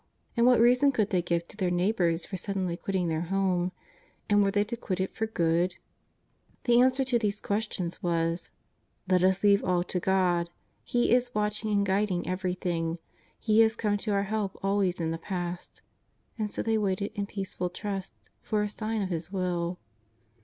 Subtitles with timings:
[0.35, 3.71] And what reason could they give to their neigh bours for suddenly quitting their home?
[4.31, 5.75] And were they to quit it for good?
[6.63, 8.51] The answer to these questions 61 62 JESUS OF
[9.09, 9.11] NAZAEETH.
[9.11, 10.49] was:" Let us leave all to God;
[10.83, 12.97] He is watching and guiding everything;
[13.37, 15.83] He has come to our help always in the past."
[16.35, 19.77] And so they waited in peaceful t^ ust for a sign of His Will.